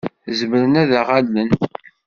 [0.37, 1.49] Zemren ad aɣ-allen?